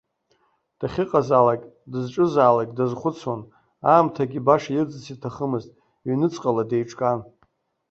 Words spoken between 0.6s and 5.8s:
Дахьыҟазаалак, дызҿызаалак дазхәыцуан, аамҭагьы баша ирӡырц иҭахымызт,